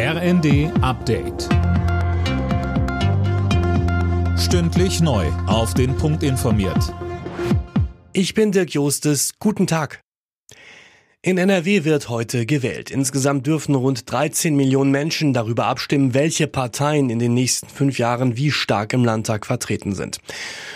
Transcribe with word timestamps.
RND 0.00 0.70
Update. 0.80 1.48
Stündlich 4.38 5.00
neu. 5.00 5.26
Auf 5.48 5.74
den 5.74 5.96
Punkt 5.96 6.22
informiert. 6.22 6.94
Ich 8.12 8.32
bin 8.32 8.52
Dirk 8.52 8.70
Jostes. 8.70 9.32
Guten 9.40 9.66
Tag. 9.66 10.00
In 11.20 11.36
NRW 11.36 11.82
wird 11.82 12.08
heute 12.08 12.46
gewählt. 12.46 12.92
Insgesamt 12.92 13.48
dürfen 13.48 13.74
rund 13.74 14.08
13 14.08 14.54
Millionen 14.54 14.92
Menschen 14.92 15.32
darüber 15.32 15.66
abstimmen, 15.66 16.14
welche 16.14 16.46
Parteien 16.46 17.10
in 17.10 17.18
den 17.18 17.34
nächsten 17.34 17.66
fünf 17.66 17.98
Jahren 17.98 18.36
wie 18.36 18.52
stark 18.52 18.92
im 18.92 19.04
Landtag 19.04 19.46
vertreten 19.46 19.96
sind. 19.96 20.20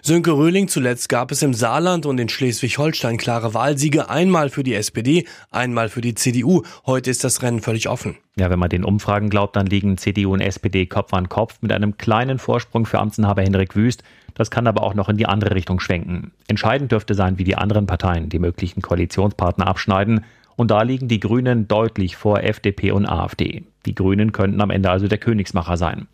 Sönke 0.00 0.30
Röhling 0.30 0.68
zuletzt 0.68 1.08
gab 1.08 1.32
es 1.32 1.42
im 1.42 1.54
Saarland 1.54 2.06
und 2.06 2.20
in 2.20 2.28
Schleswig-Holstein 2.28 3.16
klare 3.16 3.52
Wahlsiege, 3.52 4.10
einmal 4.10 4.48
für 4.48 4.62
die 4.62 4.74
SPD, 4.74 5.26
einmal 5.50 5.88
für 5.88 6.02
die 6.02 6.14
CDU. 6.14 6.62
Heute 6.86 7.10
ist 7.10 7.24
das 7.24 7.42
Rennen 7.42 7.60
völlig 7.60 7.88
offen. 7.88 8.16
Ja, 8.38 8.50
wenn 8.50 8.58
man 8.60 8.68
den 8.68 8.84
Umfragen 8.84 9.30
glaubt, 9.30 9.56
dann 9.56 9.66
liegen 9.66 9.98
CDU 9.98 10.32
und 10.32 10.40
SPD 10.40 10.86
Kopf 10.86 11.12
an 11.12 11.28
Kopf 11.28 11.58
mit 11.60 11.72
einem 11.72 11.98
kleinen 11.98 12.38
Vorsprung 12.38 12.86
für 12.86 13.00
Amtsinhaber 13.00 13.42
Henrik 13.42 13.74
Wüst. 13.74 14.04
Das 14.34 14.52
kann 14.52 14.68
aber 14.68 14.84
auch 14.84 14.94
noch 14.94 15.08
in 15.08 15.16
die 15.16 15.26
andere 15.26 15.56
Richtung 15.56 15.80
schwenken. 15.80 16.30
Entscheidend 16.46 16.92
dürfte 16.92 17.14
sein, 17.14 17.38
wie 17.38 17.44
die 17.44 17.56
anderen 17.56 17.86
Parteien 17.86 18.28
die 18.28 18.38
möglichen 18.38 18.80
Koalitionspartner 18.80 19.66
abschneiden. 19.66 20.24
Und 20.54 20.70
da 20.70 20.82
liegen 20.82 21.08
die 21.08 21.18
Grünen 21.18 21.66
deutlich 21.66 22.16
vor 22.16 22.40
FDP 22.40 22.92
und 22.92 23.06
AfD. 23.06 23.64
Die 23.86 23.94
Grünen 23.96 24.30
könnten 24.30 24.60
am 24.60 24.70
Ende 24.70 24.90
also 24.90 25.08
der 25.08 25.18
Königsmacher 25.18 25.76
sein. 25.76 26.06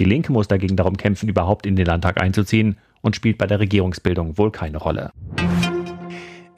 Die 0.00 0.04
Linke 0.04 0.32
muss 0.32 0.48
dagegen 0.48 0.74
darum 0.74 0.96
kämpfen, 0.96 1.28
überhaupt 1.28 1.64
in 1.64 1.76
den 1.76 1.86
Landtag 1.86 2.20
einzuziehen 2.20 2.76
und 3.02 3.14
spielt 3.14 3.38
bei 3.38 3.46
der 3.46 3.60
Regierungsbildung 3.60 4.36
wohl 4.36 4.50
keine 4.50 4.78
Rolle. 4.78 5.12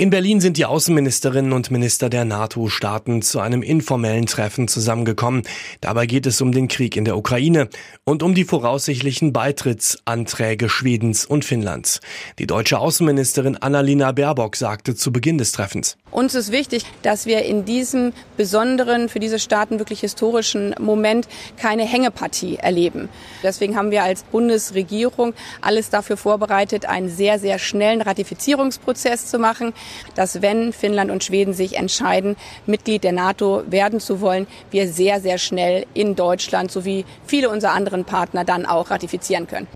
In 0.01 0.09
Berlin 0.09 0.41
sind 0.41 0.57
die 0.57 0.65
Außenministerinnen 0.65 1.53
und 1.53 1.71
Minister 1.71 2.09
der 2.09 2.25
NATO-Staaten 2.25 3.21
zu 3.21 3.39
einem 3.39 3.63
informellen 3.63 4.25
Treffen 4.25 4.67
zusammengekommen. 4.67 5.43
Dabei 5.83 6.07
geht 6.07 6.25
es 6.25 6.41
um 6.41 6.53
den 6.53 6.69
Krieg 6.69 6.97
in 6.97 7.05
der 7.05 7.19
Ukraine 7.19 7.69
und 8.05 8.23
um 8.23 8.35
die 8.35 8.45
voraussichtlichen 8.45 9.35
Beitrittsanträge 9.35 10.71
Schwedens 10.71 11.27
und 11.27 11.45
Finnlands. 11.45 12.01
Die 12.39 12.47
deutsche 12.47 12.79
Außenministerin 12.79 13.59
Annalena 13.59 14.13
Baerbock 14.13 14.57
sagte 14.57 14.95
zu 14.95 15.13
Beginn 15.13 15.37
des 15.37 15.53
Treffens. 15.53 15.99
Uns 16.11 16.35
ist 16.35 16.51
wichtig, 16.51 16.87
dass 17.03 17.27
wir 17.27 17.45
in 17.45 17.67
diesem 17.67 18.15
besonderen, 18.39 19.11
für 19.11 19.21
diese 19.21 19.39
Staaten 19.39 19.79
wirklich 19.79 20.01
historischen 20.01 20.75
Moment 20.81 21.29
keine 21.59 21.85
Hängepartie 21.85 22.57
erleben. 22.57 23.11
Deswegen 23.43 23.77
haben 23.77 23.91
wir 23.91 24.03
als 24.03 24.23
Bundesregierung 24.23 25.35
alles 25.61 25.91
dafür 25.91 26.17
vorbereitet, 26.17 26.87
einen 26.87 27.11
sehr, 27.11 27.39
sehr 27.39 27.59
schnellen 27.59 28.01
Ratifizierungsprozess 28.01 29.27
zu 29.27 29.39
machen 29.39 29.75
dass 30.15 30.43
wenn 30.43 30.73
Finnland 30.73 31.11
und 31.11 31.25
Schweden 31.25 31.55
sich 31.55 31.77
entscheiden, 31.77 32.37
Mitglied 32.67 33.05
der 33.05 33.13
NATO 33.13 33.63
werden 33.69 34.01
zu 34.01 34.21
wollen, 34.21 34.47
wir 34.71 34.89
sehr, 34.89 35.21
sehr 35.21 35.39
schnell 35.39 35.87
in 35.95 36.17
Deutschland 36.17 36.71
sowie 36.71 37.05
viele 37.27 37.49
unserer 37.51 37.73
anderen 37.73 38.05
Partner 38.05 38.45
dann 38.45 38.67
auch 38.67 38.91
ratifizieren 38.91 39.47
können. 39.47 39.69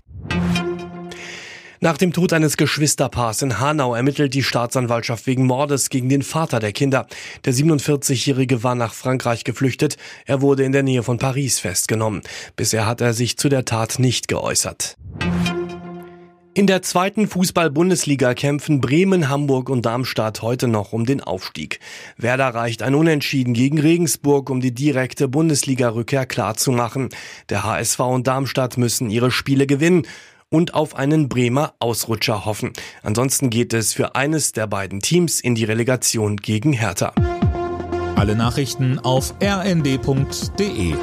Nach 1.85 1.97
dem 1.97 2.13
Tod 2.13 2.33
eines 2.33 2.57
Geschwisterpaars 2.57 3.43
in 3.43 3.59
Hanau 3.59 3.93
ermittelt 3.93 4.33
die 4.33 4.41
Staatsanwaltschaft 4.41 5.27
wegen 5.27 5.45
Mordes 5.45 5.91
gegen 5.91 6.09
den 6.09 6.23
Vater 6.23 6.59
der 6.59 6.71
Kinder. 6.71 7.05
Der 7.45 7.53
47-Jährige 7.53 8.63
war 8.63 8.73
nach 8.73 8.95
Frankreich 8.95 9.43
geflüchtet. 9.43 9.97
Er 10.25 10.41
wurde 10.41 10.63
in 10.63 10.71
der 10.71 10.81
Nähe 10.81 11.03
von 11.03 11.19
Paris 11.19 11.59
festgenommen. 11.59 12.23
Bisher 12.55 12.87
hat 12.87 13.01
er 13.01 13.13
sich 13.13 13.37
zu 13.37 13.49
der 13.49 13.65
Tat 13.65 13.99
nicht 13.99 14.27
geäußert. 14.27 14.97
In 16.57 16.67
der 16.67 16.81
zweiten 16.81 17.27
Fußball-Bundesliga 17.27 18.33
kämpfen 18.33 18.79
Bremen, 18.79 19.27
Hamburg 19.27 19.69
und 19.69 19.85
Darmstadt 19.85 20.41
heute 20.41 20.69
noch 20.69 20.93
um 20.93 21.05
den 21.05 21.19
Aufstieg. 21.19 21.81
Werder 22.15 22.47
reicht 22.47 22.81
ein 22.81 22.95
Unentschieden 22.95 23.53
gegen 23.53 23.77
Regensburg, 23.77 24.49
um 24.49 24.61
die 24.61 24.73
direkte 24.73 25.27
Bundesliga-Rückkehr 25.27 26.25
klarzumachen. 26.25 27.09
Der 27.49 27.65
HSV 27.65 27.99
und 27.99 28.27
Darmstadt 28.27 28.77
müssen 28.77 29.09
ihre 29.09 29.31
Spiele 29.31 29.67
gewinnen 29.67 30.07
und 30.47 30.73
auf 30.73 30.95
einen 30.95 31.27
Bremer 31.27 31.73
Ausrutscher 31.79 32.45
hoffen. 32.45 32.71
Ansonsten 33.03 33.49
geht 33.49 33.73
es 33.73 33.91
für 33.91 34.15
eines 34.15 34.53
der 34.53 34.67
beiden 34.67 35.01
Teams 35.01 35.41
in 35.41 35.55
die 35.55 35.65
Relegation 35.65 36.37
gegen 36.37 36.71
Hertha. 36.71 37.11
Alle 38.15 38.37
Nachrichten 38.37 38.97
auf 38.99 39.33
rnd.de 39.43 40.95